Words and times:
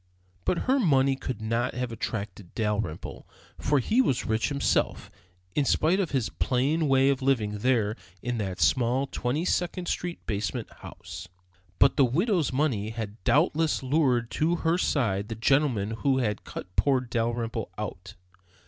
But 0.45 0.55
then 0.55 0.63
her 0.65 0.79
money 0.79 1.15
could 1.15 1.43
not 1.43 1.75
have 1.75 1.91
attracted 1.91 2.55
Dalrymple, 2.55 3.27
for 3.59 3.77
he 3.77 4.01
was 4.01 4.25
rich 4.25 4.49
himself, 4.49 5.11
in 5.53 5.63
spite 5.63 5.99
of 5.99 6.09
his 6.09 6.29
plain 6.29 6.87
way 6.87 7.09
of 7.11 7.21
living 7.21 7.59
there 7.59 7.95
in 8.23 8.39
that 8.39 8.59
small 8.59 9.05
Twenty 9.05 9.45
second 9.45 9.87
Street 9.87 10.25
basement 10.25 10.73
house. 10.77 11.27
But 11.77 11.97
the 11.97 12.05
widow's 12.05 12.51
money 12.51 12.89
had 12.89 13.23
doubtless 13.23 13.83
lured 13.83 14.31
to 14.31 14.55
her 14.65 14.79
side 14.79 15.27
the 15.29 15.35
gentleman 15.35 15.91
who 15.91 16.17
had 16.17 16.43
cut 16.45 16.75
poor 16.75 17.01
Dalrymple 17.01 17.69
out. 17.77 18.15